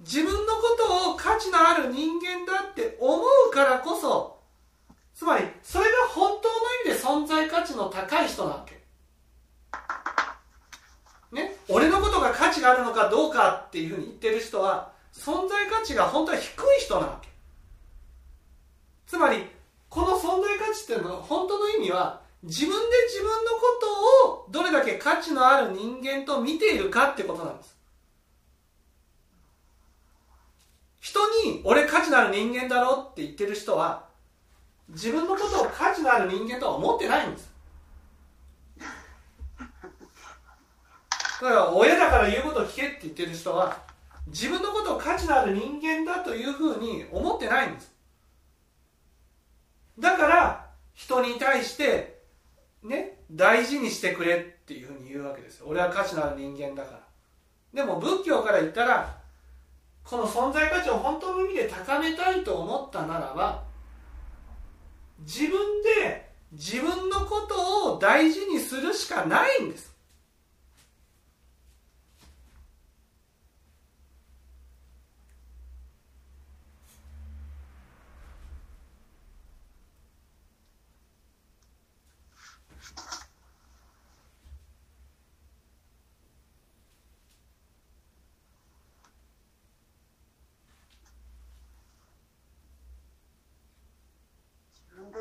[0.00, 4.40] 自分のことを価値のある人間だって思うからこそ
[5.14, 6.54] つまりそれが本当の
[6.86, 8.78] 意味で存在価値の高い人なわけ。
[11.30, 17.28] ね、俺のことが価値があるのかどうかっていうふうに言ってる人は存在価値が本当は低い人なわけ。
[19.08, 19.46] つまり
[19.88, 23.80] この存在価値っていうのは本当の意味は自分で自分のこ
[24.20, 27.76] とをどれだけ価値のある人間と見ているかってことなんです。
[31.00, 34.04] 人に俺価値のある人間だろって言ってる人は
[34.90, 37.50] 自分のことを価値のある人間とは思ってないんです。
[41.40, 43.78] だから親だから言うことを聞けって言ってる人は
[44.26, 47.97] 自分のことを価値のある人間だというふうに思ってないんです。
[49.98, 52.20] だから人に対して
[52.82, 55.66] ね大事にしてくれっていうふうに言うわけですよ。
[55.68, 57.00] 俺は価値のある人間だから。
[57.72, 59.18] でも仏教から言ったら
[60.04, 63.62] この存在価値を本当の意味で高めたいと思ったならば
[65.20, 65.50] 自分
[65.82, 69.97] で自分のことを大事にするしかないんです。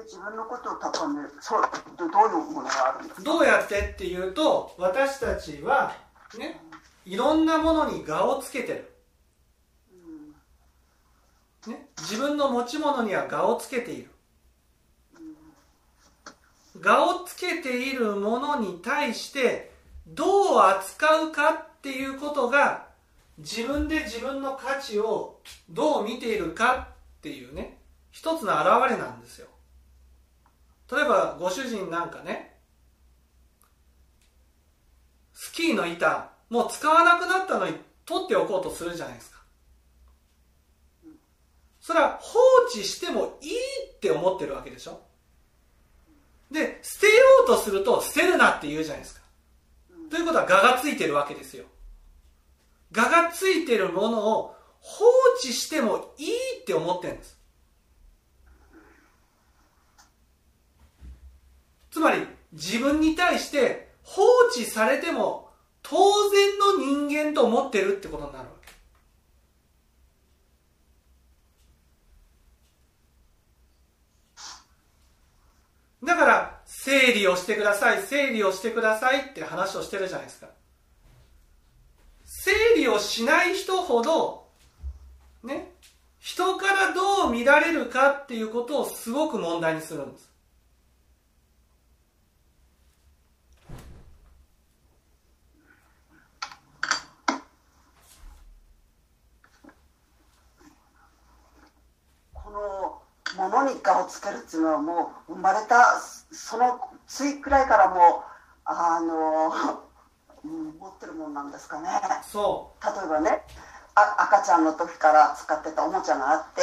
[0.08, 1.30] 自分のことを高める。
[1.41, 1.62] そう
[1.97, 3.24] どどういうものがあるんですか？
[3.24, 5.93] どうやってっていうと私たちは
[6.39, 6.62] ね
[7.05, 8.91] いろんなものに我をつけてる、
[11.68, 14.10] ね、自分の持ち物には我をつけている。
[16.82, 19.72] 我をつけているものに対して
[20.08, 22.86] どう扱うかっていうことが
[23.39, 25.39] 自分で自分の価値を
[25.70, 26.88] どう見ているか
[27.18, 27.80] っていうね
[28.12, 29.47] 一つの表れなんですよ
[30.91, 32.57] 例えばご主人なんかね
[35.33, 37.75] スキーの板もう使わなくなったのに
[38.05, 39.38] 取っておこうとするじゃないですか。
[41.81, 43.51] それは放置してもいい
[43.95, 45.01] って思ってるわけでしょ。
[46.51, 47.13] で捨てよ
[47.45, 49.21] うとすると捨てるなって言うじゃないですか。
[50.09, 51.65] ということは我がついてるわけですよ。
[52.95, 55.05] 我がついてるものを放
[55.38, 56.31] 置してもいい
[56.61, 57.36] って思ってるんです。
[61.97, 64.21] つまり自分に対して放
[64.51, 65.49] 置されても
[65.81, 65.97] 当
[66.29, 68.51] 然の人間と思ってるってことになるわ
[76.01, 76.05] け。
[76.05, 80.49] だから整理をしてください整理をしてくださいって話をしてるじゃないですか。
[82.25, 84.45] 整理をしない人ほど
[85.43, 85.73] ね
[86.19, 90.26] 人からどう見られるかっていうことをすごく問題にするんです。
[102.58, 103.01] こ
[103.36, 105.99] のものに我をつけるっていうのはもう生まれた
[106.32, 108.24] そのついくらいからもう
[108.66, 109.82] あの、
[110.43, 111.89] うん持ってるもんなんですかね。
[112.24, 113.43] そ例えばね
[113.95, 116.62] あ赤ちゃんの時から使ってたおもちゃがあって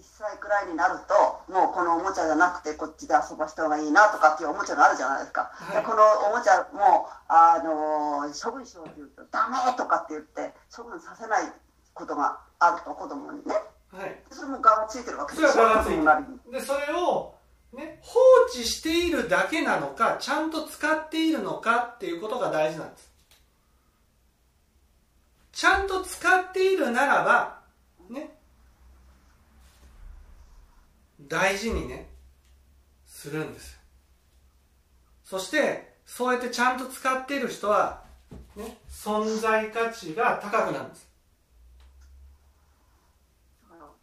[0.00, 5.76] 1歳くらいになるともうこのおもちゃじゃなくてこっちで遊ばした方がいいなとかっていうおもちゃがあるじゃないですか、はい。
[5.76, 6.02] でこの
[6.32, 11.52] おもちゃもあの処分しようって言うと「ダメ!」とかって言って処分させない
[11.92, 13.54] ことがあると子供にね。
[13.54, 14.16] うはい。
[14.30, 17.34] それもついてるわけそれはでそれを、
[17.72, 23.10] ね、放置しているだけなのかちゃんと使っているのかっていうことが大事なんです。
[25.50, 27.58] ちゃんと使っているならば
[28.08, 28.30] ね
[31.26, 32.08] 大事にね
[33.04, 33.78] するんですよ。
[35.24, 38.04] そしてそうやってちゃんと使っている人は、
[38.54, 41.07] ね、存在価値が高くなるんです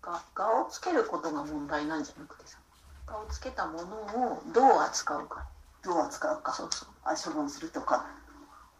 [0.05, 2.59] が我をつけることが問題なんじゃなくてさ
[3.07, 5.45] 我をつけたものをどう扱うか。
[5.83, 6.53] どう扱うか。
[6.53, 8.05] そうそあ処分するとか。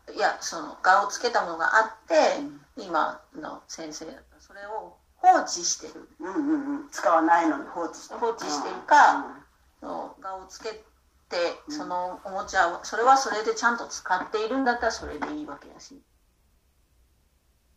[0.08, 2.16] ういやその我をつけたものがあって、
[2.78, 4.06] 今の先生
[4.40, 6.08] それを放置してる。
[6.20, 6.90] うんうんうん。
[6.92, 9.24] 使わないのに放置して放置してるかうん
[9.80, 10.70] その我をつけ
[11.30, 11.38] て
[11.70, 16.02] そのおもちゃをそれはそれでちゃんと使っているんだったらそれでいいわけだし。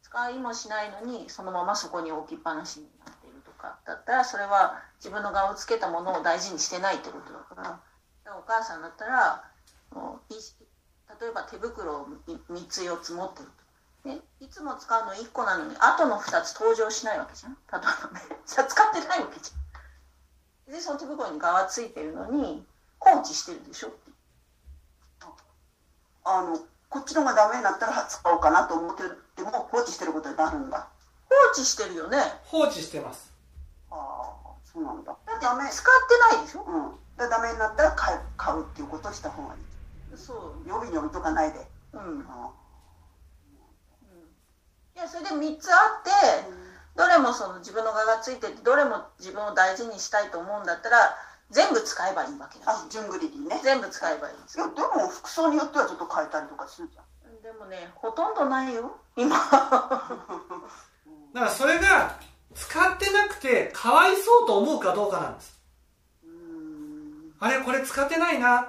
[0.03, 3.13] 使いもしないのにそのままそこに置きっぱなしになる。
[3.18, 3.18] と
[3.59, 7.63] かだったらそれは自分の我をつけたものを大事にしてないってことだから。
[7.63, 7.81] だか
[8.25, 9.45] らお母さんだったら
[9.93, 10.37] もうい
[11.21, 13.47] 例えば手袋を3つ4つ持ってる
[14.05, 14.09] と。
[14.09, 17.53] ね、いつも使うの1個なのに後の2つ登場しないわけじゃん。
[17.53, 17.81] 例えば
[18.13, 20.73] ねじゃあ使ってないわけじゃん。
[20.73, 22.65] でその手袋に側ついてるのに
[22.99, 24.13] 放置してるでしょって。
[26.25, 26.59] あの
[26.91, 29.03] こっちのがダメになったら使おうかなと思って
[29.37, 30.89] ても放置してることになるんだ。
[31.29, 32.19] 放置してるよね。
[32.45, 33.28] 放置してます
[33.91, 35.17] ああそうなんだ。
[35.27, 35.85] だってダメ使っ
[36.31, 36.65] てないでしょ？
[36.67, 36.93] うん。
[37.17, 39.61] でダメになったら買う買うっていうことをした方がいい。
[40.17, 40.33] そ
[40.65, 40.69] う。
[40.69, 42.51] 予備に置いとかないで、うん、うん、いあ
[45.03, 46.11] やそれで3つあって
[46.97, 51.17] どれもその自分の我がついててどれも自分を大事にしたいと思うんだったら
[51.51, 52.69] 全部使えばいいわけだし。
[52.69, 53.61] あ順繰りにね。
[53.63, 54.59] 全部使えばいいんです。
[54.59, 57.05] いやでも服装によってはちょっと変えたりとかするじゃん。
[57.43, 59.37] でもねほとんどないよ今。
[59.39, 60.17] だか
[61.35, 62.17] らそれが
[62.55, 65.61] 使ってなくてかわいそうと思うかどうかなんです。
[66.25, 67.33] うん。
[67.39, 68.67] あれこれ使ってないなっ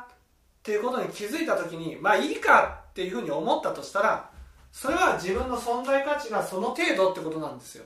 [0.63, 4.29] ていうことに気づいた時にまあいいかっていうふうに思ったとしたら
[4.71, 7.85] それは自分の存在価値がその程度ってことなんですよ。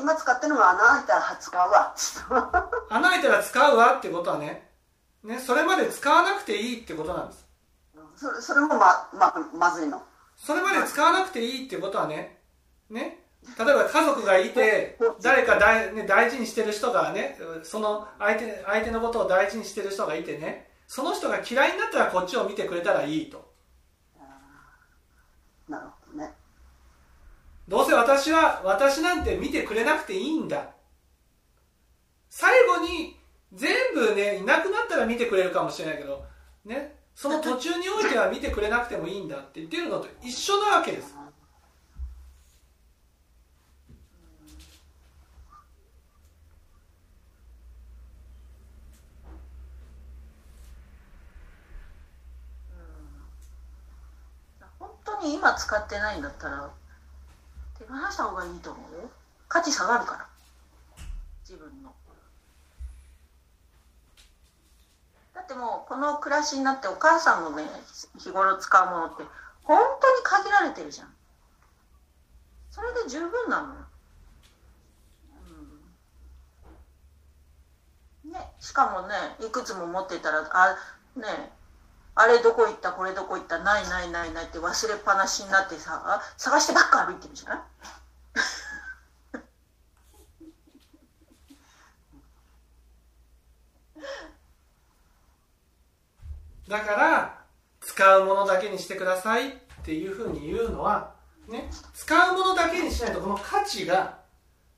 [0.00, 1.94] 今使ってるのが穴開いたら使うわ。
[2.90, 4.68] 穴開いたら使うわってことはね
[5.22, 7.46] ねそれまで使わなくていいってことなんです。
[8.16, 10.02] それそれもまままずいの。
[10.36, 12.38] それまで使わなくていいってことはね
[12.90, 13.21] ね
[13.58, 23.52] 例えば家族がいて誰か大,、ね、大事にしてる人がねその相手相手のことを大事にしてる人がいてねその人が嫌いになったらこっちを見てくれたらいいと。
[25.68, 26.32] なるほどね。
[27.66, 30.70] どうせ私は私なんて見てくれなくていいんだ。
[32.28, 33.18] 最後に
[33.52, 36.24] 全部ねいなくなったら見てくれるかもしれないけど
[36.64, 41.14] ねその途中においては見てくれなくてもいいんだって言ってるのと一緒なわけです
[55.54, 56.70] 使ってないんだったら
[57.78, 59.10] 手放した方がいいと思うよ。
[59.48, 60.26] 価値下がるから。
[61.42, 61.92] 自分の。
[65.34, 67.64] だってもうこの暮らしになってお母さんのね
[68.18, 69.24] 日頃使うものって
[69.64, 71.08] 本当に限られてるじゃん。
[72.70, 73.80] それで十分なのよ、
[78.32, 79.14] ねしかもね
[79.46, 80.76] いくつも持ってたらあ
[81.16, 81.52] ね
[82.14, 87.58] あれどこ行ったこれどこ行ったないないないないって忘れっぱなしになってさ探してばっか歩いてるじゃない？
[96.68, 97.44] だから
[97.80, 99.52] 使うものだけにしてくださいっ
[99.84, 101.14] ていうふうに言うのは、
[101.48, 104.18] ね、使うものだけにしないとこの価値が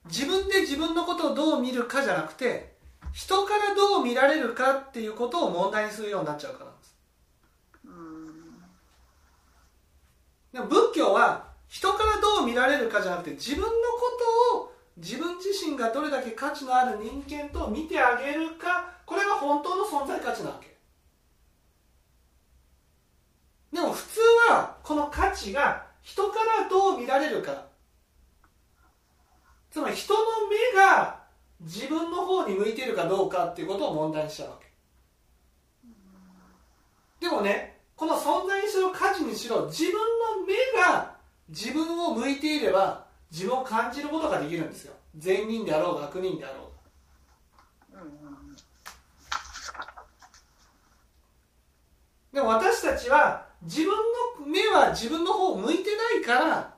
[0.06, 2.74] 自分で自分のことをどう見るかじゃなくて
[3.12, 6.70] 人からどう見られるかっていうことを問題にするようになっちゃうから
[7.84, 7.94] なん
[10.54, 13.74] でも仏教は人からどう見られるかじゃなくて自分のこ
[14.52, 20.76] とを自分自身がどれだけ価値のある人間と見てあげるかこれが本当の存在価値なわけ。
[23.72, 27.66] でも普通はこの価値が人からどう見られるか。
[29.72, 30.20] つまり人の
[30.72, 31.18] 目が
[31.62, 34.68] 自分の方に向いているかどうかっていうことを問題にしちゃうわけ。
[37.18, 40.00] でもねこの存在にしろ価値にしろ自分の
[40.46, 41.14] 目が
[41.48, 44.94] 自分を向いていれば自分を感じることができるんですよ。
[45.16, 46.70] 善人であろうが悪人であろ
[47.92, 47.94] う。
[47.94, 48.00] が
[52.32, 53.90] でも私たちは自分
[54.40, 56.74] の目は自分の方を向いてないから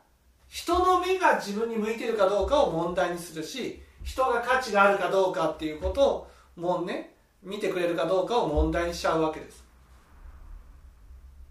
[0.49, 9.66] 人の目が自分に向いてるかどうかを問題にするし人が価値があるかどうかっていうことをもうね見てくれるかどうかを問題にしちゃうわけです。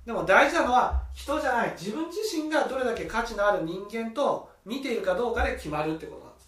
[0.05, 1.71] でも大事なのは人じゃない。
[1.71, 6.45] 自分自身がどれだけ価値のある人間と見ているかどうかで決まるってことなんです。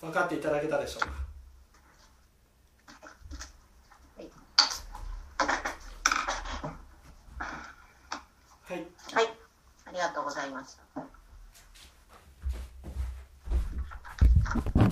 [0.00, 1.08] 分かっていただけたでしょうか
[8.62, 9.28] はいはい
[9.86, 11.02] ありがとうございました。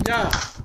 [0.03, 0.58] じゃあ。